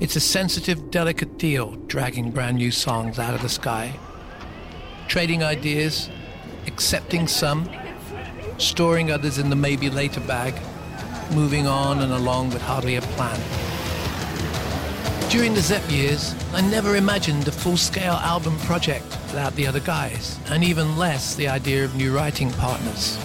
It's 0.00 0.14
a 0.14 0.20
sensitive, 0.20 0.92
delicate 0.92 1.38
deal 1.38 1.72
dragging 1.88 2.30
brand 2.30 2.58
new 2.58 2.70
songs 2.70 3.18
out 3.18 3.34
of 3.34 3.42
the 3.42 3.48
sky, 3.48 3.98
trading 5.08 5.42
ideas, 5.42 6.08
accepting 6.68 7.26
some, 7.26 7.68
storing 8.58 9.10
others 9.10 9.38
in 9.38 9.50
the 9.50 9.56
maybe 9.56 9.90
later 9.90 10.20
bag, 10.20 10.54
moving 11.32 11.66
on 11.66 12.00
and 12.00 12.12
along 12.12 12.50
with 12.50 12.62
hardly 12.62 12.94
a 12.94 13.00
plan. 13.00 13.40
During 15.30 15.52
the 15.52 15.60
Zepp 15.60 15.90
years, 15.90 16.32
I 16.52 16.60
never 16.60 16.94
imagined 16.94 17.48
a 17.48 17.52
full-scale 17.52 18.14
album 18.14 18.56
project 18.60 19.04
without 19.26 19.56
the 19.56 19.66
other 19.66 19.80
guys, 19.80 20.38
and 20.46 20.62
even 20.62 20.96
less 20.96 21.34
the 21.34 21.48
idea 21.48 21.84
of 21.84 21.96
new 21.96 22.14
writing 22.14 22.52
partners. 22.52 23.18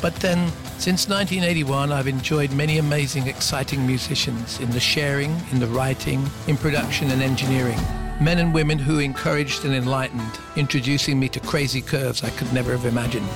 But 0.00 0.14
then, 0.16 0.50
since 0.82 1.08
1981, 1.08 1.92
I've 1.92 2.08
enjoyed 2.08 2.50
many 2.54 2.78
amazing, 2.78 3.28
exciting 3.28 3.86
musicians 3.86 4.58
in 4.58 4.68
the 4.70 4.80
sharing, 4.80 5.30
in 5.52 5.60
the 5.60 5.68
writing, 5.68 6.28
in 6.48 6.56
production 6.56 7.08
and 7.12 7.22
engineering. 7.22 7.78
Men 8.20 8.38
and 8.38 8.52
women 8.52 8.80
who 8.80 8.98
encouraged 8.98 9.64
and 9.64 9.76
enlightened, 9.76 10.40
introducing 10.56 11.20
me 11.20 11.28
to 11.28 11.38
crazy 11.38 11.80
curves 11.80 12.24
I 12.24 12.30
could 12.30 12.52
never 12.52 12.72
have 12.72 12.84
imagined. 12.84 13.28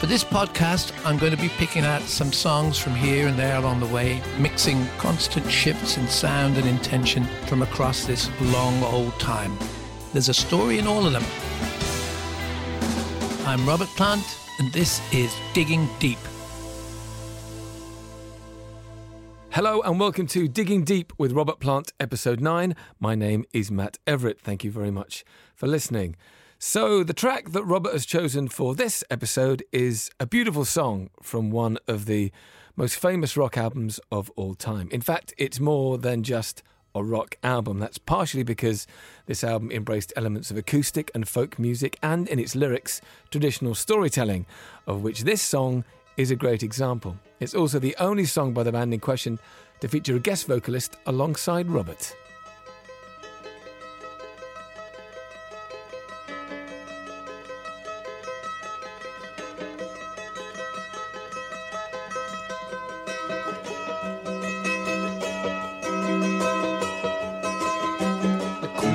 For 0.00 0.06
this 0.06 0.24
podcast, 0.24 0.90
I'm 1.06 1.18
going 1.18 1.36
to 1.36 1.40
be 1.40 1.50
picking 1.50 1.84
out 1.84 2.02
some 2.02 2.32
songs 2.32 2.80
from 2.80 2.96
here 2.96 3.28
and 3.28 3.38
there 3.38 3.58
along 3.58 3.78
the 3.78 3.86
way, 3.86 4.20
mixing 4.40 4.84
constant 4.98 5.48
shifts 5.48 5.98
in 5.98 6.08
sound 6.08 6.56
and 6.56 6.66
intention 6.66 7.26
from 7.46 7.62
across 7.62 8.06
this 8.06 8.28
long 8.40 8.82
old 8.82 9.16
time. 9.20 9.56
There's 10.12 10.28
a 10.28 10.34
story 10.34 10.80
in 10.80 10.88
all 10.88 11.06
of 11.06 11.12
them. 11.12 11.24
I'm 13.46 13.64
Robert 13.64 13.86
Plant, 13.90 14.40
and 14.58 14.72
this 14.72 15.00
is 15.14 15.32
Digging 15.52 15.88
Deep. 16.00 16.18
Hello 19.50 19.80
and 19.82 20.00
welcome 20.00 20.26
to 20.26 20.48
Digging 20.48 20.82
Deep 20.82 21.12
with 21.16 21.30
Robert 21.30 21.60
Plant, 21.60 21.92
episode 22.00 22.40
9. 22.40 22.74
My 22.98 23.14
name 23.14 23.44
is 23.52 23.70
Matt 23.70 23.98
Everett. 24.04 24.40
Thank 24.40 24.64
you 24.64 24.72
very 24.72 24.90
much 24.90 25.24
for 25.54 25.68
listening. 25.68 26.16
So, 26.58 27.04
the 27.04 27.14
track 27.14 27.52
that 27.52 27.62
Robert 27.62 27.92
has 27.92 28.04
chosen 28.04 28.48
for 28.48 28.74
this 28.74 29.04
episode 29.12 29.62
is 29.70 30.10
a 30.18 30.26
beautiful 30.26 30.64
song 30.64 31.10
from 31.22 31.52
one 31.52 31.78
of 31.86 32.06
the 32.06 32.32
most 32.74 32.96
famous 32.96 33.36
rock 33.36 33.56
albums 33.56 34.00
of 34.10 34.28
all 34.34 34.54
time. 34.54 34.88
In 34.90 35.02
fact, 35.02 35.32
it's 35.38 35.60
more 35.60 35.98
than 35.98 36.24
just 36.24 36.64
rock 37.04 37.36
album. 37.42 37.78
That's 37.78 37.98
partially 37.98 38.42
because 38.42 38.86
this 39.26 39.44
album 39.44 39.70
embraced 39.70 40.12
elements 40.16 40.50
of 40.50 40.56
acoustic 40.56 41.10
and 41.14 41.28
folk 41.28 41.58
music 41.58 41.98
and, 42.02 42.28
in 42.28 42.38
its 42.38 42.54
lyrics, 42.54 43.00
traditional 43.30 43.74
storytelling, 43.74 44.46
of 44.86 45.02
which 45.02 45.22
this 45.22 45.42
song 45.42 45.84
is 46.16 46.30
a 46.30 46.36
great 46.36 46.62
example. 46.62 47.16
It's 47.40 47.54
also 47.54 47.78
the 47.78 47.96
only 47.98 48.24
song 48.24 48.52
by 48.52 48.62
the 48.62 48.72
band 48.72 48.94
in 48.94 49.00
question 49.00 49.38
to 49.80 49.88
feature 49.88 50.16
a 50.16 50.20
guest 50.20 50.46
vocalist 50.46 50.96
alongside 51.06 51.68
Robert. 51.68 52.14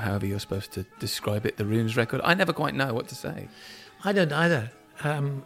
however 0.00 0.26
you're 0.26 0.40
supposed 0.40 0.72
to 0.72 0.84
describe 0.98 1.46
it, 1.46 1.56
the 1.56 1.64
Runes 1.64 1.96
record. 1.96 2.20
I 2.24 2.34
never 2.34 2.52
quite 2.52 2.74
know 2.74 2.94
what 2.94 3.08
to 3.08 3.14
say. 3.14 3.48
I 4.04 4.12
don't 4.12 4.32
either. 4.32 4.70
Um, 5.02 5.44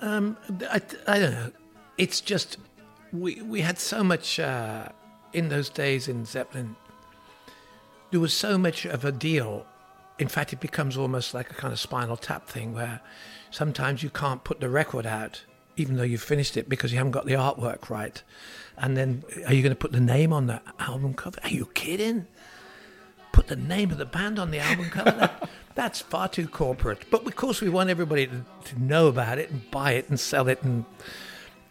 um, 0.00 0.36
I, 0.70 0.80
I, 1.06 1.18
don't 1.18 1.32
know. 1.32 1.52
It's 1.98 2.20
just, 2.20 2.58
we, 3.12 3.40
we 3.42 3.60
had 3.60 3.78
so 3.78 4.02
much 4.02 4.38
uh, 4.38 4.88
in 5.32 5.48
those 5.48 5.68
days 5.68 6.08
in 6.08 6.24
Zeppelin. 6.24 6.76
There 8.10 8.20
was 8.20 8.34
so 8.34 8.58
much 8.58 8.84
of 8.84 9.04
a 9.04 9.12
deal. 9.12 9.66
In 10.18 10.28
fact, 10.28 10.52
it 10.52 10.60
becomes 10.60 10.96
almost 10.96 11.34
like 11.34 11.50
a 11.50 11.54
kind 11.54 11.72
of 11.72 11.78
spinal 11.78 12.16
tap 12.16 12.48
thing 12.48 12.72
where 12.74 13.00
sometimes 13.50 14.02
you 14.02 14.10
can't 14.10 14.42
put 14.44 14.60
the 14.60 14.68
record 14.68 15.06
out 15.06 15.42
even 15.76 15.96
though 15.96 16.02
you've 16.02 16.22
finished 16.22 16.56
it 16.56 16.68
because 16.68 16.90
you 16.90 16.98
haven't 16.98 17.12
got 17.12 17.26
the 17.26 17.34
artwork 17.34 17.90
right. 17.90 18.22
And 18.78 18.96
then 18.96 19.24
are 19.46 19.54
you 19.54 19.62
going 19.62 19.70
to 19.70 19.76
put 19.78 19.92
the 19.92 20.00
name 20.00 20.32
on 20.32 20.46
the 20.46 20.60
album 20.78 21.14
cover? 21.14 21.38
Are 21.42 21.50
you 21.50 21.66
kidding? 21.74 22.26
Put 23.46 23.58
the 23.58 23.64
name 23.64 23.90
of 23.90 23.98
the 23.98 24.06
band 24.06 24.38
on 24.38 24.50
the 24.50 24.58
album 24.58 24.90
cover? 24.90 25.12
that, 25.12 25.48
that's 25.74 26.00
far 26.00 26.28
too 26.28 26.48
corporate. 26.48 27.04
But 27.10 27.26
of 27.26 27.36
course, 27.36 27.60
we 27.60 27.68
want 27.68 27.90
everybody 27.90 28.26
to, 28.26 28.44
to 28.64 28.82
know 28.82 29.06
about 29.06 29.38
it 29.38 29.50
and 29.50 29.70
buy 29.70 29.92
it 29.92 30.08
and 30.08 30.18
sell 30.18 30.48
it 30.48 30.62
and 30.62 30.84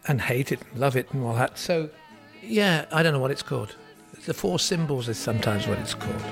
and 0.08 0.20
hate 0.20 0.52
it 0.52 0.60
and 0.70 0.80
love 0.80 0.96
it 0.96 1.12
and 1.12 1.24
all 1.24 1.34
that. 1.34 1.58
So, 1.58 1.90
yeah, 2.40 2.84
I 2.92 3.02
don't 3.02 3.12
know 3.12 3.18
what 3.18 3.32
it's 3.32 3.42
called. 3.42 3.74
The 4.24 4.32
Four 4.32 4.58
Symbols 4.58 5.08
is 5.08 5.18
sometimes 5.18 5.66
what 5.66 5.78
it's 5.78 5.94
called. 5.94 6.22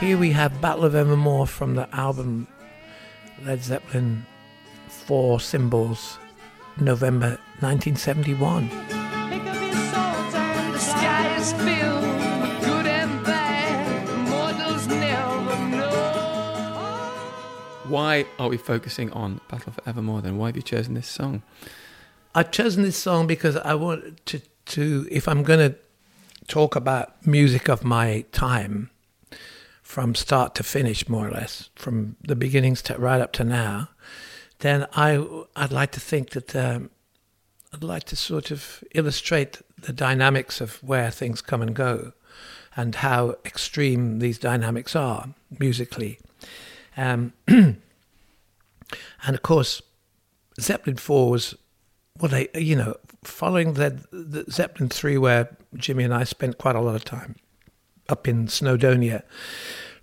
Here 0.00 0.18
we 0.18 0.30
have 0.32 0.60
Battle 0.60 0.84
of 0.84 0.94
Evermore 0.94 1.46
from 1.46 1.74
the 1.74 1.88
album 1.96 2.46
Led 3.42 3.62
Zeppelin 3.62 4.26
Four 4.88 5.40
Symbols, 5.40 6.18
November 6.78 7.38
1971. 7.60 8.68
Why 17.88 18.26
are 18.38 18.48
we 18.48 18.58
focusing 18.58 19.10
on 19.12 19.40
Battle 19.48 19.72
of 19.78 19.80
Evermore 19.86 20.20
then? 20.20 20.36
Why 20.36 20.48
have 20.48 20.56
you 20.56 20.62
chosen 20.62 20.92
this 20.92 21.08
song? 21.08 21.42
I've 22.34 22.50
chosen 22.50 22.82
this 22.82 22.98
song 22.98 23.26
because 23.26 23.56
I 23.56 23.72
want 23.72 24.26
to, 24.26 24.42
to 24.66 25.08
if 25.10 25.26
I'm 25.26 25.42
going 25.42 25.70
to 25.70 25.78
talk 26.48 26.76
about 26.76 27.26
music 27.26 27.70
of 27.70 27.82
my 27.82 28.26
time, 28.32 28.90
from 29.86 30.16
start 30.16 30.56
to 30.56 30.64
finish, 30.64 31.08
more 31.08 31.28
or 31.28 31.30
less, 31.30 31.70
from 31.76 32.16
the 32.20 32.34
beginnings 32.34 32.82
to 32.82 32.98
right 32.98 33.20
up 33.20 33.32
to 33.32 33.44
now, 33.44 33.88
then 34.58 34.84
I 34.94 35.24
I'd 35.54 35.70
like 35.70 35.92
to 35.92 36.00
think 36.00 36.30
that 36.30 36.56
um, 36.56 36.90
I'd 37.72 37.84
like 37.84 38.02
to 38.04 38.16
sort 38.16 38.50
of 38.50 38.82
illustrate 38.96 39.62
the 39.78 39.92
dynamics 39.92 40.60
of 40.60 40.82
where 40.82 41.12
things 41.12 41.40
come 41.40 41.62
and 41.62 41.72
go, 41.72 42.12
and 42.76 42.96
how 42.96 43.36
extreme 43.44 44.18
these 44.18 44.38
dynamics 44.40 44.96
are 44.96 45.28
musically, 45.56 46.18
um, 46.96 47.32
and 47.46 47.76
of 49.24 49.42
course, 49.42 49.82
Zeppelin 50.60 50.96
Four 50.96 51.30
was 51.30 51.54
well, 52.20 52.28
they 52.28 52.48
you 52.54 52.74
know 52.74 52.96
following 53.22 53.74
the, 53.74 54.04
the 54.10 54.44
Zeppelin 54.50 54.88
Three, 54.88 55.16
where 55.16 55.56
Jimmy 55.76 56.02
and 56.02 56.12
I 56.12 56.24
spent 56.24 56.58
quite 56.58 56.74
a 56.74 56.80
lot 56.80 56.96
of 56.96 57.04
time 57.04 57.36
up 58.08 58.28
in 58.28 58.46
Snowdonia, 58.46 59.22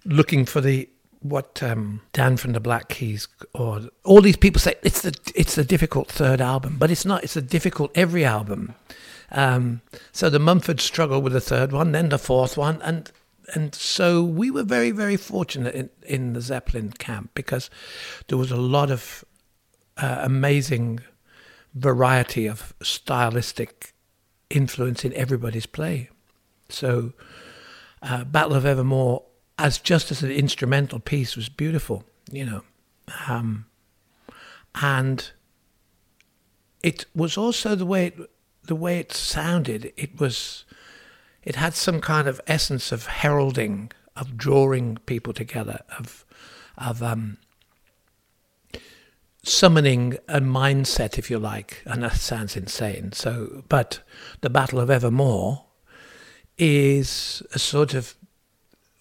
looking 0.06 0.46
for 0.46 0.62
the 0.62 0.90
what 1.24 1.64
um, 1.64 2.02
Dan 2.12 2.36
from 2.36 2.52
the 2.52 2.60
Black 2.60 2.90
Keys 2.90 3.28
or 3.54 3.82
all 4.04 4.22
these 4.22 4.36
people 4.38 4.60
say 4.60 4.76
it's 4.84 5.02
the 5.02 5.18
it's 5.36 5.56
the 5.56 5.64
difficult 5.64 6.10
third 6.10 6.42
album, 6.42 6.78
but 6.78 6.92
it's 6.92 7.06
not. 7.06 7.24
It's 7.24 7.38
a 7.38 7.42
difficult 7.42 7.92
every 7.96 8.26
album. 8.26 8.76
Um, 9.32 9.82
so 10.12 10.30
the 10.30 10.40
Mumford 10.40 10.80
struggled 10.80 11.24
with 11.24 11.34
the 11.34 11.42
third 11.42 11.72
one, 11.72 11.92
then 11.92 12.10
the 12.10 12.20
fourth 12.20 12.58
one, 12.58 12.82
and 12.82 13.12
and 13.56 13.74
so 13.74 14.24
we 14.24 14.52
were 14.52 14.64
very 14.64 14.92
very 14.92 15.18
fortunate 15.18 15.74
in, 15.74 15.90
in 16.04 16.34
the 16.34 16.42
Zeppelin 16.42 16.92
camp 16.92 17.32
because 17.34 17.70
there 18.28 18.38
was 18.38 18.52
a 18.52 18.58
lot 18.58 18.92
of 18.92 19.24
uh, 19.98 20.20
amazing 20.22 21.00
variety 21.74 22.48
of 22.48 22.74
stylistic 22.82 23.94
influence 24.50 25.04
in 25.04 25.14
everybody's 25.14 25.66
play. 25.66 26.10
So 26.70 27.14
uh, 28.04 28.24
Battle 28.26 28.56
of 28.56 28.66
Evermore, 28.66 29.24
as 29.58 29.78
just 29.78 30.12
as 30.12 30.22
an 30.22 30.32
instrumental 30.32 31.00
piece, 31.00 31.36
was 31.36 31.50
beautiful, 31.50 32.04
you 32.32 32.46
know. 32.46 32.62
Um, 33.28 33.66
and 34.76 35.32
it 36.82 37.06
was 37.16 37.38
also 37.38 37.76
the 37.76 37.86
way 37.86 38.08
it, 38.08 38.18
the 38.64 38.76
way 38.76 39.00
it 39.00 39.14
sounded. 39.14 39.94
It 39.98 40.20
was 40.20 40.66
it 41.44 41.56
had 41.56 41.74
some 41.74 42.02
kind 42.02 42.28
of 42.28 42.42
essence 42.48 42.92
of 42.92 43.08
heralding, 43.08 43.92
of 44.16 44.38
drawing 44.38 44.98
people 45.06 45.34
together, 45.34 45.80
of 45.98 46.26
of 46.78 47.02
um, 47.02 47.38
summoning 49.44 50.18
a 50.28 50.40
mindset, 50.42 51.18
if 51.18 51.30
you 51.30 51.40
like. 51.40 51.82
And 51.86 52.04
that 52.04 52.16
sounds 52.16 52.58
insane. 52.58 53.12
So, 53.12 53.64
but 53.70 54.00
the 54.42 54.50
Battle 54.50 54.80
of 54.80 54.90
Evermore 54.90 55.66
is 56.58 57.42
a 57.54 57.60
sort 57.60 57.94
of 57.94 58.16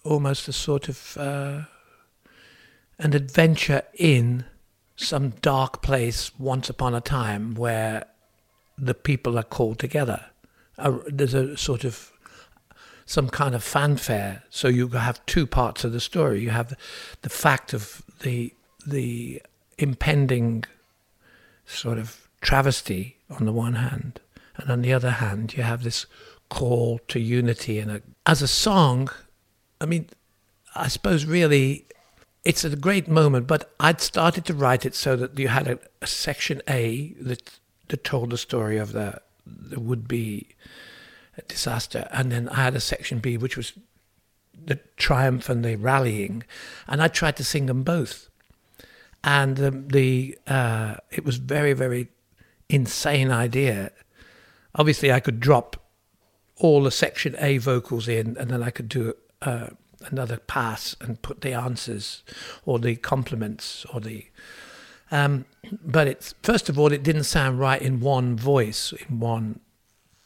almost 0.03 0.47
a 0.47 0.53
sort 0.53 0.89
of 0.89 1.17
uh, 1.17 1.61
an 2.99 3.13
adventure 3.13 3.83
in 3.95 4.45
some 4.95 5.29
dark 5.41 5.81
place 5.81 6.31
once 6.37 6.69
upon 6.69 6.93
a 6.93 7.01
time 7.01 7.55
where 7.55 8.05
the 8.77 8.93
people 8.93 9.37
are 9.37 9.43
called 9.43 9.79
together. 9.79 10.25
Uh, 10.77 10.97
there's 11.07 11.33
a 11.33 11.55
sort 11.57 11.83
of 11.83 12.11
some 13.05 13.29
kind 13.29 13.53
of 13.53 13.63
fanfare. 13.63 14.43
So 14.49 14.67
you 14.67 14.87
have 14.89 15.25
two 15.25 15.45
parts 15.45 15.83
of 15.83 15.91
the 15.91 15.99
story. 15.99 16.41
You 16.41 16.51
have 16.51 16.73
the, 17.21 17.29
fact 17.29 17.73
of 17.73 18.01
the 18.21 18.53
the 18.85 19.41
impending 19.77 20.65
sort 21.65 21.97
of 21.97 22.27
travesty 22.41 23.17
on 23.29 23.45
the 23.45 23.53
one 23.53 23.75
hand, 23.75 24.19
and 24.57 24.69
on 24.69 24.81
the 24.81 24.93
other 24.93 25.11
hand, 25.11 25.53
you 25.55 25.63
have 25.63 25.83
this 25.83 26.05
call 26.53 26.99
to 27.07 27.19
unity. 27.19 27.79
And 27.79 28.01
as 28.27 28.43
a 28.43 28.47
song, 28.47 29.09
I 29.81 29.85
mean, 29.85 30.05
I 30.75 30.87
suppose 30.87 31.25
really 31.25 31.87
it's 32.45 32.63
a 32.63 32.75
great 32.75 33.07
moment, 33.07 33.47
but 33.47 33.73
I'd 33.79 34.01
started 34.01 34.45
to 34.45 34.53
write 34.53 34.85
it 34.85 34.93
so 34.93 35.15
that 35.15 35.39
you 35.39 35.47
had 35.47 35.67
a, 35.67 35.79
a 36.01 36.07
section 36.07 36.61
A 36.69 37.15
that 37.19 37.59
that 37.87 38.03
told 38.03 38.29
the 38.29 38.37
story 38.37 38.77
of 38.77 38.91
the 38.91 39.19
the 39.45 39.79
would 39.79 40.07
be 40.07 40.49
disaster, 41.47 42.07
and 42.11 42.31
then 42.31 42.49
I 42.49 42.63
had 42.63 42.75
a 42.75 42.79
section 42.79 43.17
B 43.19 43.37
which 43.37 43.57
was 43.57 43.73
the 44.65 44.79
triumph 44.95 45.49
and 45.49 45.65
the 45.65 45.75
rallying, 45.75 46.43
and 46.87 47.01
I 47.01 47.07
tried 47.07 47.35
to 47.37 47.43
sing 47.43 47.65
them 47.65 47.83
both, 47.83 48.29
and 49.23 49.59
um, 49.59 49.87
the 49.87 50.37
uh, 50.45 50.95
it 51.09 51.25
was 51.25 51.37
very 51.37 51.73
very 51.73 52.09
insane 52.69 53.31
idea. 53.31 53.91
Obviously, 54.75 55.11
I 55.11 55.19
could 55.19 55.39
drop 55.39 55.82
all 56.63 56.83
the 56.83 56.91
section 56.91 57.35
A 57.39 57.57
vocals 57.57 58.07
in, 58.07 58.37
and 58.37 58.49
then 58.49 58.63
I 58.63 58.69
could 58.69 58.87
do 58.87 59.13
uh, 59.41 59.67
another 60.05 60.37
pass 60.37 60.95
and 61.01 61.21
put 61.21 61.41
the 61.41 61.51
answers 61.51 62.23
or 62.65 62.79
the 62.79 62.95
compliments 62.95 63.85
or 63.93 63.99
the. 63.99 64.25
Um, 65.11 65.43
but 65.83 66.07
it's 66.07 66.33
first 66.41 66.69
of 66.69 66.79
all, 66.79 66.93
it 66.93 67.03
didn't 67.03 67.25
sound 67.25 67.59
right 67.59 67.81
in 67.81 67.99
one 67.99 68.37
voice, 68.37 68.93
in 68.93 69.19
one 69.19 69.59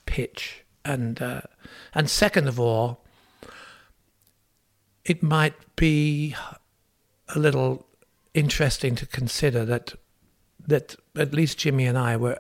pitch, 0.06 0.64
and 0.86 1.20
uh, 1.20 1.42
and 1.96 2.08
second 2.08 2.48
of 2.48 2.60
all, 2.60 3.04
it 5.04 5.24
might 5.24 5.56
be 5.76 6.36
a 7.36 7.40
little 7.40 7.88
interesting 8.36 8.94
to 8.94 9.08
consider 9.08 9.66
that 9.66 9.96
that 10.68 10.98
at 11.16 11.34
least 11.34 11.58
Jimmy 11.58 11.88
and 11.88 11.98
I 11.98 12.16
were 12.16 12.40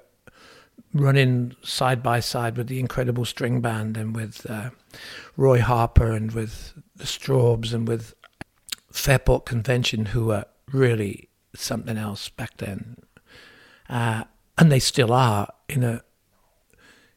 running 0.93 1.55
side 1.61 2.01
by 2.01 2.19
side 2.19 2.57
with 2.57 2.67
the 2.67 2.79
incredible 2.79 3.25
string 3.25 3.61
band 3.61 3.97
and 3.97 4.15
with 4.15 4.49
uh, 4.49 4.69
Roy 5.35 5.61
Harper 5.61 6.11
and 6.11 6.31
with 6.31 6.73
the 6.95 7.05
Strawbs 7.05 7.73
and 7.73 7.87
with 7.87 8.13
Fairport 8.91 9.45
Convention, 9.45 10.07
who 10.07 10.25
were 10.25 10.45
really 10.71 11.29
something 11.55 11.97
else 11.97 12.29
back 12.29 12.57
then, 12.57 12.97
uh, 13.89 14.23
and 14.57 14.71
they 14.71 14.79
still 14.79 15.13
are 15.13 15.47
in 15.69 15.83
a. 15.83 16.01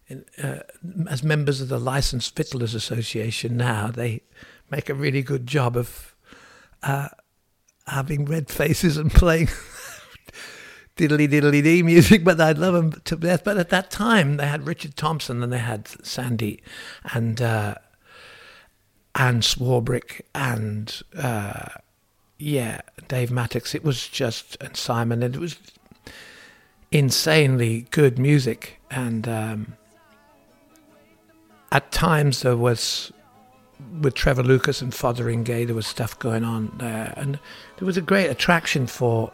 In, 0.08 0.24
uh, 0.42 0.60
as 1.08 1.22
members 1.22 1.60
of 1.60 1.68
the 1.68 1.78
Licensed 1.78 2.34
Fiddlers 2.34 2.74
Association 2.74 3.56
now, 3.56 3.92
they 3.92 4.22
make 4.68 4.88
a 4.88 4.94
really 4.94 5.22
good 5.22 5.46
job 5.46 5.76
of 5.76 6.16
uh, 6.82 7.08
having 7.86 8.24
red 8.24 8.48
faces 8.48 8.96
and 8.96 9.12
playing 9.12 9.48
diddly 11.00 11.28
diddly 11.28 11.62
dee 11.62 11.82
music, 11.82 12.24
but 12.28 12.40
I'd 12.40 12.58
love 12.58 12.74
them 12.74 13.00
to 13.04 13.16
death. 13.16 13.44
But 13.44 13.56
at 13.56 13.70
that 13.70 13.90
time, 13.90 14.36
they 14.36 14.46
had 14.46 14.66
Richard 14.66 14.96
Thompson 14.96 15.42
and 15.42 15.52
they 15.52 15.58
had 15.58 15.88
Sandy 16.04 16.62
and 17.12 17.40
uh, 17.40 17.76
Anne 19.14 19.40
Swarbrick 19.40 20.22
and 20.34 21.02
uh, 21.16 21.68
yeah, 22.38 22.80
Dave 23.08 23.30
Mattacks. 23.30 23.74
It 23.74 23.84
was 23.84 24.08
just 24.08 24.56
and 24.60 24.76
Simon, 24.76 25.22
and 25.22 25.34
it 25.34 25.40
was 25.40 25.56
insanely 26.90 27.86
good 27.90 28.18
music. 28.18 28.80
And 28.90 29.28
um, 29.28 29.76
at 31.70 31.92
times 31.92 32.42
there 32.42 32.56
was 32.56 33.12
with 34.00 34.14
Trevor 34.14 34.42
Lucas 34.42 34.82
and 34.82 34.92
Fotheringay, 34.92 35.66
there 35.66 35.74
was 35.74 35.86
stuff 35.86 36.18
going 36.18 36.44
on 36.44 36.72
there, 36.78 37.14
and 37.16 37.38
there 37.78 37.86
was 37.86 37.96
a 37.96 38.02
great 38.02 38.28
attraction 38.28 38.86
for 38.86 39.32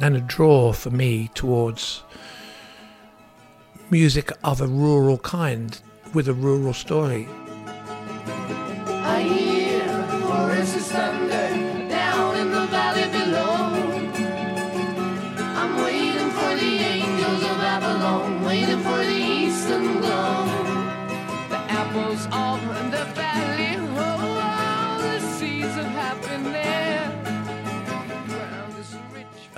and 0.00 0.16
a 0.16 0.20
draw 0.20 0.72
for 0.72 0.90
me 0.90 1.30
towards 1.34 2.02
music 3.90 4.30
of 4.44 4.60
a 4.60 4.66
rural 4.66 5.18
kind 5.18 5.80
with 6.14 6.28
a 6.28 6.32
rural 6.34 6.72
story. 6.72 7.28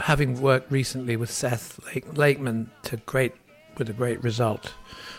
Having 0.02 0.40
worked 0.40 0.70
recently 0.70 1.16
with 1.16 1.30
Seth 1.30 1.78
Lake- 1.86 2.16
Lakeman 2.16 2.70
to 2.84 2.96
great 2.98 3.34
with 3.78 3.88
a 3.88 3.92
great 3.92 4.22
result 4.22 4.74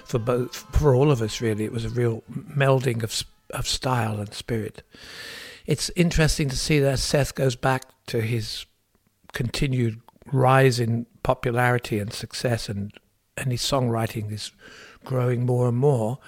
for 0.05 0.19
both 0.19 0.65
for 0.77 0.93
all 0.93 1.11
of 1.11 1.21
us 1.21 1.41
really. 1.41 1.63
It 1.63 1.71
was 1.71 1.85
a 1.85 1.89
real 1.89 2.23
melding 2.31 3.03
of 3.03 3.23
of 3.51 3.67
style 3.67 4.19
and 4.19 4.33
spirit. 4.33 4.83
It's 5.65 5.89
interesting 5.95 6.49
to 6.49 6.57
see 6.57 6.79
that 6.79 6.99
Seth 6.99 7.35
goes 7.35 7.55
back 7.55 7.83
to 8.07 8.21
his 8.21 8.65
continued 9.31 10.01
rise 10.31 10.79
in 10.79 11.05
popularity 11.23 11.99
and 11.99 12.11
success 12.11 12.69
and 12.69 12.91
and 13.37 13.51
his 13.51 13.61
songwriting 13.61 14.31
is 14.31 14.51
growing 15.03 15.45
more 15.45 15.67
and 15.67 15.77
more. 15.77 16.19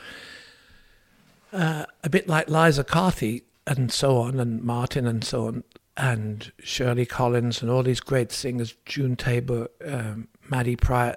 Uh, 1.53 1.85
a 2.03 2.09
bit 2.09 2.27
like 2.27 2.50
Liza 2.50 2.83
Carthy 2.83 3.43
and 3.67 3.91
so 3.91 4.17
on, 4.17 4.39
and 4.39 4.63
Martin 4.63 5.07
and 5.07 5.24
so 5.24 5.47
on, 5.47 5.63
and 5.97 6.51
Shirley 6.59 7.05
Collins 7.05 7.61
and 7.61 7.71
all 7.71 7.83
these 7.83 7.99
great 7.99 8.31
singers, 8.31 8.75
June 8.85 9.15
Tabor, 9.15 9.69
um, 9.85 10.27
Maddy 10.49 10.75
Prior. 10.75 11.15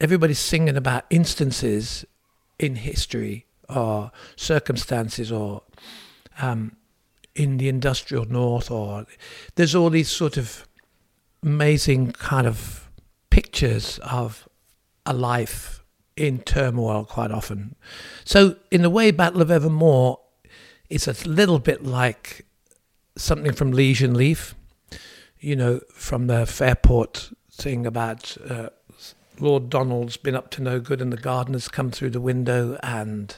Everybody's 0.00 0.38
singing 0.38 0.76
about 0.76 1.04
instances 1.10 2.04
in 2.58 2.76
history 2.76 3.46
or 3.68 4.10
circumstances 4.36 5.30
or 5.30 5.62
um, 6.40 6.76
in 7.34 7.58
the 7.58 7.68
industrial 7.68 8.24
north, 8.24 8.70
or 8.70 9.06
there's 9.54 9.74
all 9.74 9.90
these 9.90 10.08
sort 10.08 10.36
of 10.36 10.66
amazing 11.42 12.12
kind 12.12 12.46
of 12.46 12.90
pictures 13.30 13.98
of 14.02 14.48
a 15.06 15.12
life 15.12 15.84
in 16.16 16.40
turmoil 16.40 17.04
quite 17.04 17.30
often. 17.30 17.76
So, 18.24 18.56
in 18.70 18.82
the 18.82 18.90
way, 18.90 19.10
Battle 19.10 19.40
of 19.40 19.50
Evermore 19.50 20.18
is 20.90 21.06
a 21.06 21.28
little 21.28 21.58
bit 21.58 21.84
like 21.84 22.44
something 23.18 23.52
from 23.52 23.72
and 23.78 24.16
Lief, 24.16 24.54
you 25.40 25.56
know, 25.56 25.80
from 25.92 26.26
the 26.26 26.46
Fairport 26.46 27.30
thing 27.52 27.86
about 27.86 28.36
uh, 28.48 28.70
Lord 29.40 29.70
Donald's 29.70 30.16
been 30.16 30.34
up 30.34 30.50
to 30.52 30.62
no 30.62 30.80
good 30.80 31.00
and 31.00 31.12
the 31.12 31.16
gardeners 31.16 31.68
come 31.68 31.90
through 31.90 32.10
the 32.10 32.20
window, 32.20 32.78
and 32.82 33.36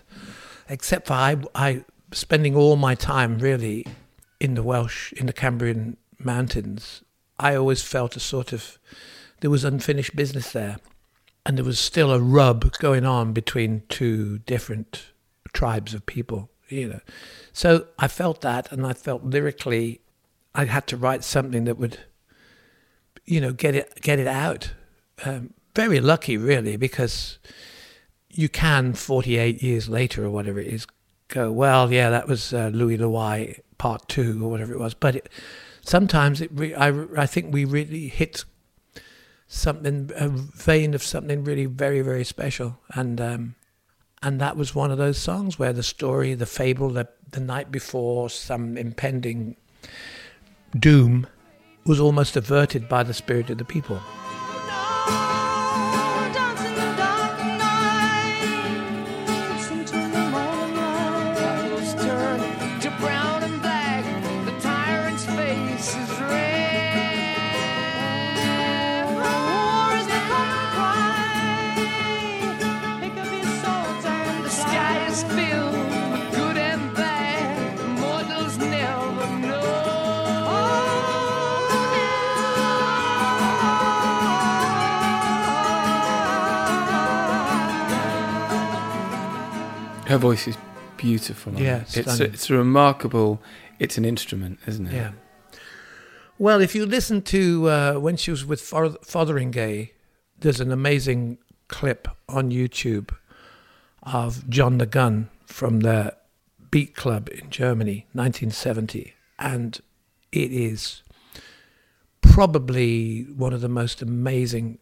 except 0.69 1.09
for 1.09 1.15
I, 1.15 1.37
I 1.55 1.85
spending 2.13 2.55
all 2.57 2.77
my 2.77 2.95
time 2.95 3.39
really 3.39 3.87
in 4.39 4.55
the 4.55 4.63
Welsh, 4.63 5.13
in 5.13 5.27
the 5.27 5.33
Cambrian 5.33 5.97
mountains, 6.19 7.03
I 7.39 7.55
always 7.55 7.83
felt 7.83 8.17
a 8.17 8.21
sort 8.21 8.53
of 8.53 8.79
there 9.41 9.51
was 9.51 9.65
unfinished 9.65 10.15
business 10.15 10.53
there 10.53 10.77
and 11.47 11.57
there 11.57 11.65
was 11.65 11.79
still 11.79 12.13
a 12.13 12.21
rub 12.21 12.77
going 12.79 13.07
on 13.07 13.33
between 13.33 13.83
two 13.89 14.39
different 14.41 15.13
tribes 15.53 15.95
of 15.95 16.05
people 16.05 16.50
you 16.71 16.89
know. 16.89 17.01
So 17.53 17.87
i 17.99 18.09
felt 18.09 18.41
that 18.43 18.71
and 18.73 18.87
i 18.87 18.93
felt 18.93 19.25
lyrically 19.25 20.01
i 20.55 20.65
had 20.65 20.87
to 20.87 20.97
write 20.97 21.25
something 21.25 21.65
that 21.65 21.79
would 21.79 21.99
you 23.27 23.41
know 23.41 23.53
get 23.53 23.75
it 23.75 24.01
get 24.01 24.19
it 24.19 24.27
out. 24.27 24.73
Um, 25.25 25.55
very 25.75 26.01
lucky 26.01 26.37
really 26.37 26.77
because 26.77 27.39
you 28.31 28.49
can 28.49 28.95
48 28.95 29.63
years 29.63 29.89
later 29.89 30.25
or 30.25 30.31
whatever 30.31 30.59
it 30.59 30.67
is 30.67 30.87
go 31.29 31.53
well 31.53 31.93
yeah 31.93 32.11
that 32.11 32.27
was 32.27 32.53
uh, 32.53 32.71
Louie 32.73 32.97
Louie 32.97 33.61
part 33.81 34.07
two 34.09 34.45
or 34.45 34.51
whatever 34.51 34.75
it 34.75 34.79
was. 34.79 34.95
But 34.95 35.17
it, 35.17 35.29
sometimes 35.81 36.41
it 36.41 36.51
re- 36.53 36.75
I, 36.75 36.89
I 37.17 37.27
think 37.27 37.53
we 37.53 37.65
really 37.65 38.09
hit 38.09 38.45
something 39.49 40.11
a 40.15 40.29
vein 40.29 40.95
of 40.95 41.03
something 41.03 41.43
really 41.43 41.67
very 41.67 42.03
very 42.03 42.25
special. 42.25 42.79
And 42.91 43.21
um, 43.21 43.55
and 44.23 44.41
that 44.41 44.57
was 44.57 44.75
one 44.75 44.91
of 44.91 44.99
those 44.99 45.19
songs 45.19 45.59
where 45.59 45.73
the 45.73 45.83
story, 45.83 46.35
the 46.35 46.47
fable, 46.47 46.91
the 46.91 47.09
the 47.31 47.41
night 47.41 47.71
before 47.71 48.29
some 48.29 48.77
impending 48.77 49.57
doom 50.77 51.27
was 51.87 52.01
almost 52.01 52.37
averted 52.37 52.89
by 52.89 53.03
the 53.03 53.15
spirit 53.15 53.51
of 53.51 53.59
the 53.59 53.65
people. 53.65 54.01
Her 90.07 90.19
voice 90.19 90.49
is 90.49 90.57
beautiful. 90.97 91.55
on 91.55 91.63
Yeah, 91.63 91.83
it. 91.83 91.97
it's 91.99 92.19
a, 92.19 92.25
it's 92.25 92.51
a 92.51 92.55
remarkable. 92.55 93.41
It's 93.79 93.97
an 93.97 94.05
instrument, 94.05 94.59
isn't 94.67 94.89
it? 94.89 94.93
Yeah. 94.95 95.13
Well, 96.37 96.61
if 96.61 96.75
you 96.75 96.85
listen 96.85 97.23
to 97.23 97.69
uh, 97.69 97.95
when 97.95 98.17
she 98.17 98.33
was 98.33 98.45
with 98.45 98.61
Fo- 98.61 98.97
Fotheringay, 99.05 99.91
there's 100.41 100.59
an 100.61 100.73
amazing 100.73 101.39
clip 101.69 102.09
on 102.29 102.51
YouTube 102.51 103.11
of 104.03 104.49
John 104.49 104.79
the 104.79 104.87
Gun 104.87 105.31
from 105.47 105.81
the 105.81 106.17
Beat 106.71 106.95
Club 106.95 107.29
in 107.29 107.51
Germany, 107.51 108.07
1970, 108.13 109.15
and 109.39 109.81
it 110.33 110.53
is 110.53 111.03
probably 112.21 113.23
one 113.23 113.53
of 113.53 113.61
the 113.61 113.69
most 113.69 114.03
amazing 114.03 114.79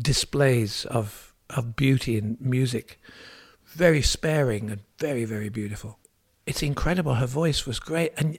displays 0.00 0.84
of 0.86 1.34
of 1.50 1.74
beauty 1.74 2.18
in 2.18 2.36
music. 2.40 3.00
Very 3.64 4.02
sparing 4.02 4.70
and 4.70 4.82
very 4.98 5.24
very 5.24 5.48
beautiful. 5.48 5.98
It's 6.46 6.62
incredible. 6.62 7.14
Her 7.14 7.26
voice 7.26 7.66
was 7.66 7.78
great, 7.80 8.12
and 8.16 8.38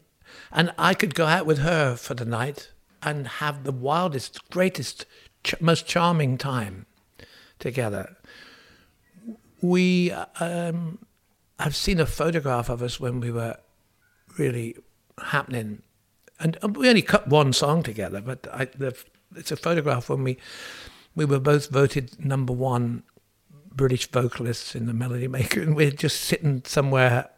and 0.52 0.74
I 0.78 0.94
could 0.94 1.16
go 1.16 1.26
out 1.26 1.46
with 1.46 1.60
her 1.60 1.96
for 1.96 2.14
the 2.14 2.26
night 2.26 2.72
and 3.02 3.28
have 3.28 3.64
the 3.64 3.72
wildest, 3.72 4.50
greatest, 4.50 5.06
ch- 5.44 5.60
most 5.62 5.86
charming 5.86 6.38
time 6.38 6.86
together. 7.60 8.18
We, 9.62 10.12
um, 10.40 11.00
I've 11.58 11.76
seen 11.76 12.00
a 12.00 12.06
photograph 12.06 12.70
of 12.70 12.82
us 12.82 13.00
when 13.00 13.20
we 13.20 13.32
were 13.32 13.58
really 14.38 14.76
happening, 15.22 15.82
and 16.40 16.58
uh, 16.64 16.70
we 16.70 16.90
only 16.90 17.02
cut 17.02 17.28
one 17.28 17.54
song 17.54 17.84
together, 17.84 18.22
but 18.22 18.48
I, 18.54 18.66
the, 18.66 18.96
it's 19.36 19.52
a 19.52 19.56
photograph 19.56 20.10
when 20.10 20.24
we 20.24 20.38
we 21.16 21.26
were 21.26 21.40
both 21.40 21.70
voted 21.70 22.24
number 22.24 22.54
one 22.54 23.04
British 23.74 24.10
vocalists 24.10 24.76
in 24.76 24.86
the 24.86 24.94
Melody 24.94 25.28
Maker, 25.28 25.62
and 25.62 25.76
we're 25.76 25.92
just 25.92 26.22
sitting 26.22 26.62
somewhere 26.66 27.30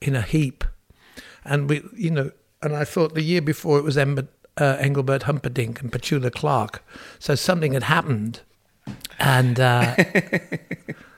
in 0.00 0.16
a 0.16 0.22
heap, 0.22 0.64
and 1.44 1.68
we, 1.68 1.82
you 1.94 2.10
know, 2.10 2.30
and 2.62 2.74
I 2.74 2.84
thought 2.84 3.14
the 3.14 3.22
year 3.22 3.42
before 3.42 3.78
it 3.78 3.84
was 3.84 3.98
Ember, 3.98 4.28
uh, 4.56 4.76
Engelbert 4.78 5.24
Humperdinck 5.24 5.80
and 5.82 5.92
Petula 5.92 6.32
Clark, 6.32 6.82
so 7.18 7.34
something 7.34 7.72
had 7.72 7.84
happened, 7.84 8.40
and 9.18 9.60
uh, 9.60 9.96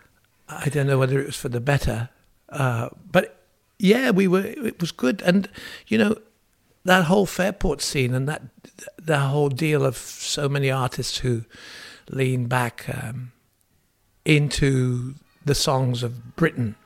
I 0.61 0.69
don't 0.69 0.87
know 0.87 0.99
whether 0.99 1.21
it 1.21 1.27
was 1.27 1.37
for 1.37 1.49
the 1.49 1.61
better, 1.61 2.11
uh, 2.49 2.89
but 3.11 3.45
yeah, 3.79 4.11
we 4.11 4.29
were. 4.29 4.45
It 4.45 4.81
was 4.81 4.93
good, 4.93 5.23
and 5.23 5.49
you 5.87 5.99
know, 5.99 6.17
that 6.85 7.05
whole 7.05 7.27
Fairport 7.27 7.81
scene 7.81 8.15
and 8.15 8.29
that 8.29 8.43
the 8.97 9.19
whole 9.19 9.49
deal 9.49 9.85
of 9.85 9.97
so 9.97 10.49
many 10.49 10.71
artists 10.71 11.19
who 11.19 11.45
lean 12.11 12.47
back 12.47 12.85
um, 12.89 13.33
into 14.25 15.15
the 15.45 15.55
songs 15.55 16.03
of 16.03 16.37
Britain. 16.37 16.77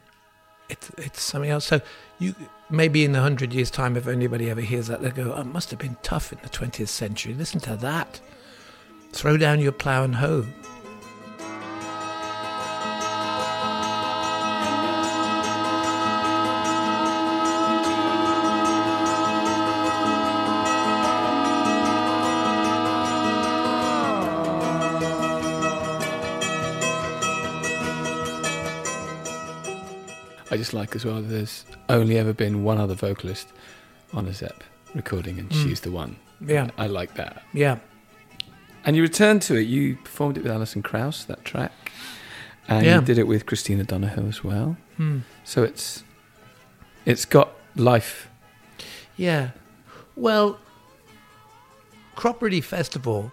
It's 0.69 0.91
it's 0.99 1.23
something 1.23 1.51
else. 1.51 1.67
So 1.67 1.81
you 2.19 2.35
maybe 2.71 3.05
in 3.05 3.15
a 3.15 3.21
hundred 3.21 3.53
years' 3.53 3.71
time, 3.71 3.97
if 3.97 4.07
anybody 4.07 4.51
ever 4.51 4.61
hears 4.61 4.89
that, 4.89 5.03
they 5.03 5.11
go, 5.11 5.35
"Oh, 5.37 5.41
it 5.41 5.47
must 5.47 5.71
have 5.71 5.79
been 5.79 5.97
tough 6.03 6.33
in 6.33 6.39
the 6.43 6.49
twentieth 6.49 6.91
century." 6.91 7.35
Listen 7.35 7.61
to 7.61 7.77
that. 7.77 8.21
Throw 9.13 9.37
down 9.37 9.61
your 9.61 9.73
plough 9.73 10.05
and 10.05 10.17
hoe. 10.17 10.47
I 30.57 30.59
just 30.59 30.73
like 30.73 30.97
as 30.97 31.05
well. 31.05 31.21
There's 31.21 31.67
only 31.91 32.17
ever 32.17 32.33
been 32.33 32.65
one 32.65 32.79
other 32.79 32.95
vocalist 32.95 33.49
on 34.15 34.27
a 34.27 34.33
Zepp 34.33 34.65
recording, 34.95 35.39
and 35.39 35.51
Mm. 35.51 35.63
she's 35.63 35.81
the 35.81 35.91
one. 35.91 36.17
Yeah, 36.41 36.71
I 36.79 36.87
like 36.87 37.15
that. 37.17 37.43
yeah, 37.53 37.77
And 38.87 38.97
you 38.97 39.03
returned 39.03 39.43
to 39.43 39.57
it. 39.57 39.67
You 39.67 39.97
performed 39.97 40.39
it 40.39 40.45
with 40.45 40.53
Alison 40.53 40.81
Krauss, 40.83 41.25
that 41.25 41.45
track, 41.45 41.73
and 42.69 42.87
Yeah. 42.87 43.01
you 43.01 43.05
did 43.05 43.19
it 43.19 43.27
with 43.27 43.45
Christina 43.45 43.85
Donahoe 43.85 44.29
as 44.29 44.43
well. 44.43 44.79
Hmm. 44.97 45.19
So 45.45 45.63
it's 45.63 46.05
it's 47.05 47.27
got 47.27 47.51
life. 47.75 48.29
yeah. 49.19 49.51
Well, 50.17 50.59
Cropredy 52.17 52.63
Festival. 52.65 53.31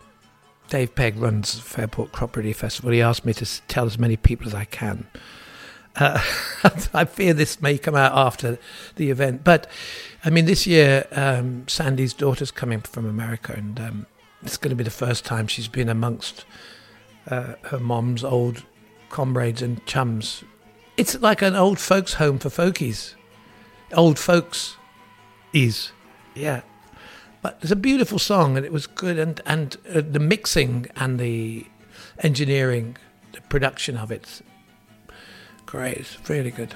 Dave 0.70 0.94
Pegg 0.96 1.18
runs 1.18 1.58
Fairport 1.60 2.12
Cropredy 2.12 2.54
Festival. 2.54 2.92
He 2.92 3.02
asked 3.02 3.24
me 3.26 3.34
to 3.34 3.46
tell 3.70 3.86
as 3.86 3.98
many 3.98 4.18
people 4.18 4.48
as 4.48 4.54
I 4.54 4.66
can. 4.66 5.08
Uh, 5.96 6.20
I 6.94 7.06
fear 7.06 7.34
this 7.34 7.62
may 7.62 7.78
come 7.78 7.96
out 7.96 8.14
after 8.16 8.58
the 8.96 9.12
event, 9.12 9.44
but 9.44 9.68
I 10.26 10.30
mean, 10.30 10.46
this 10.46 10.66
year 10.66 11.06
um, 11.12 11.68
Sandy's 11.68 12.14
daughter's 12.14 12.52
coming 12.52 12.82
from 12.82 13.06
America, 13.08 13.54
and 13.54 13.80
um, 13.80 14.06
it's 14.42 14.58
going 14.58 14.70
to 14.70 14.76
be 14.76 14.84
the 14.84 14.90
first 14.90 15.26
time 15.26 15.48
she's 15.48 15.68
been 15.68 15.90
amongst 15.90 16.46
uh, 17.30 17.56
her 17.64 17.80
mom's 17.80 18.24
old 18.24 18.64
comrades 19.10 19.62
and 19.62 19.86
chums. 19.86 20.44
It's 20.98 21.20
like 21.22 21.42
an 21.42 21.56
old 21.56 21.80
folks' 21.80 22.14
home 22.14 22.40
for 22.40 22.50
folkies. 22.50 23.16
Old 23.94 24.18
folks 24.18 24.78
is, 25.54 25.92
yeah. 26.34 26.62
But 27.42 27.60
it's 27.62 27.72
a 27.72 27.76
beautiful 27.76 28.20
song, 28.20 28.58
and 28.58 28.66
it 28.66 28.72
was 28.72 28.88
good, 28.88 29.20
and 29.20 29.42
and 29.46 29.78
uh, 29.94 30.02
the 30.02 30.20
mixing 30.20 30.88
and 30.96 31.20
the 31.20 31.68
engineering, 32.20 32.98
the 33.34 33.42
production 33.42 33.98
of 33.98 34.12
it's 34.12 34.42
great. 35.66 35.98
It's 35.98 36.30
really 36.30 36.52
good. 36.52 36.74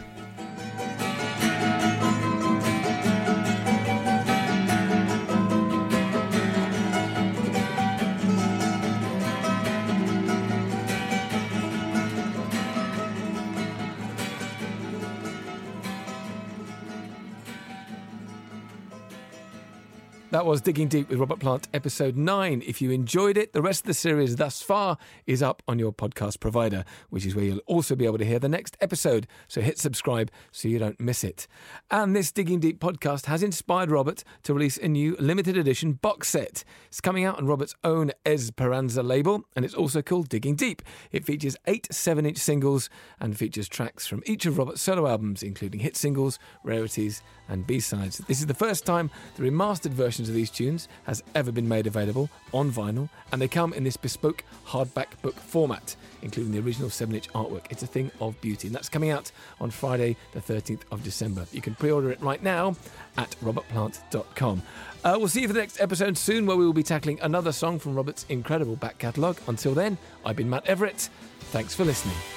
That 20.37 20.45
was 20.45 20.61
Digging 20.61 20.87
Deep 20.87 21.09
with 21.09 21.17
Robert 21.17 21.39
Plant, 21.39 21.67
episode 21.73 22.15
9. 22.15 22.61
If 22.63 22.79
you 22.79 22.91
enjoyed 22.91 23.37
it, 23.37 23.53
the 23.53 23.61
rest 23.63 23.81
of 23.81 23.87
the 23.87 23.95
series 23.95 24.35
thus 24.35 24.61
far 24.61 24.99
is 25.25 25.41
up 25.41 25.63
on 25.67 25.79
your 25.79 25.91
podcast 25.91 26.39
provider, 26.39 26.85
which 27.09 27.25
is 27.25 27.33
where 27.33 27.43
you'll 27.43 27.57
also 27.65 27.95
be 27.95 28.05
able 28.05 28.19
to 28.19 28.23
hear 28.23 28.37
the 28.37 28.47
next 28.47 28.77
episode. 28.79 29.25
So 29.47 29.61
hit 29.61 29.79
subscribe 29.79 30.29
so 30.51 30.67
you 30.67 30.77
don't 30.77 30.99
miss 30.99 31.23
it. 31.23 31.47
And 31.89 32.15
this 32.15 32.31
Digging 32.31 32.59
Deep 32.59 32.79
podcast 32.79 33.25
has 33.25 33.41
inspired 33.41 33.89
Robert 33.89 34.23
to 34.43 34.53
release 34.53 34.77
a 34.77 34.87
new 34.87 35.15
limited 35.17 35.57
edition 35.57 35.93
box 35.93 36.27
set. 36.27 36.63
It's 36.85 37.01
coming 37.01 37.25
out 37.25 37.39
on 37.39 37.47
Robert's 37.47 37.73
own 37.83 38.11
Esperanza 38.23 39.01
label, 39.01 39.43
and 39.55 39.65
it's 39.65 39.73
also 39.73 40.03
called 40.03 40.29
Digging 40.29 40.53
Deep. 40.53 40.83
It 41.11 41.25
features 41.25 41.57
eight 41.65 41.87
7 41.89 42.27
inch 42.27 42.37
singles 42.37 42.91
and 43.19 43.35
features 43.35 43.67
tracks 43.67 44.05
from 44.05 44.21
each 44.27 44.45
of 44.45 44.59
Robert's 44.59 44.83
solo 44.83 45.07
albums, 45.07 45.41
including 45.41 45.79
hit 45.79 45.97
singles, 45.97 46.37
rarities, 46.63 47.23
and 47.49 47.65
B-sides. 47.65 48.19
This 48.19 48.39
is 48.39 48.45
the 48.45 48.53
first 48.53 48.85
time 48.85 49.09
the 49.35 49.43
remastered 49.43 49.91
versions 49.91 50.29
of 50.29 50.35
these 50.35 50.49
tunes 50.49 50.87
has 51.05 51.23
ever 51.35 51.51
been 51.51 51.67
made 51.67 51.87
available 51.87 52.29
on 52.53 52.71
vinyl, 52.71 53.09
and 53.31 53.41
they 53.41 53.47
come 53.47 53.73
in 53.73 53.83
this 53.83 53.97
bespoke 53.97 54.43
hardback 54.65 55.07
book 55.21 55.35
format, 55.35 55.95
including 56.21 56.51
the 56.51 56.59
original 56.59 56.89
7-inch 56.89 57.29
artwork. 57.29 57.65
It's 57.69 57.83
a 57.83 57.87
thing 57.87 58.11
of 58.19 58.39
beauty, 58.41 58.67
and 58.67 58.75
that's 58.75 58.89
coming 58.89 59.09
out 59.09 59.31
on 59.59 59.71
Friday, 59.71 60.15
the 60.33 60.41
13th 60.41 60.81
of 60.91 61.03
December. 61.03 61.45
You 61.51 61.61
can 61.61 61.75
pre-order 61.75 62.11
it 62.11 62.21
right 62.21 62.41
now 62.41 62.75
at 63.17 63.31
robertplant.com. 63.43 64.61
Uh, 65.03 65.15
we'll 65.17 65.27
see 65.27 65.41
you 65.41 65.47
for 65.47 65.53
the 65.53 65.59
next 65.59 65.79
episode 65.79 66.17
soon, 66.17 66.45
where 66.45 66.57
we 66.57 66.65
will 66.65 66.73
be 66.73 66.83
tackling 66.83 67.19
another 67.21 67.51
song 67.51 67.79
from 67.79 67.95
Robert's 67.95 68.25
incredible 68.29 68.75
back 68.75 68.97
catalogue. 68.97 69.39
Until 69.47 69.73
then, 69.73 69.97
I've 70.25 70.35
been 70.35 70.49
Matt 70.49 70.65
Everett. 70.65 71.09
Thanks 71.51 71.73
for 71.73 71.85
listening. 71.85 72.36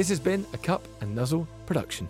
This 0.00 0.08
has 0.08 0.18
been 0.18 0.46
a 0.54 0.56
Cup 0.56 0.82
and 1.02 1.14
Nuzzle 1.14 1.46
production. 1.66 2.08